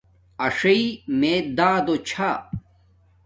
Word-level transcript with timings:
آݽݶ 0.45 0.61
مِیں 1.19 1.39
دادؑ 1.57 1.95
چھݴ 2.07 2.29